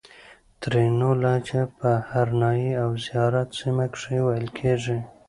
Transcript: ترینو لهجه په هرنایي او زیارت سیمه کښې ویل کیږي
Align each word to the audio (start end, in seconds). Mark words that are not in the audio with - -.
ترینو 0.61 1.09
لهجه 1.23 1.61
په 1.77 1.89
هرنایي 2.11 2.71
او 2.83 2.89
زیارت 3.05 3.49
سیمه 3.59 3.85
کښې 3.93 4.17
ویل 4.25 4.47
کیږي 4.59 4.99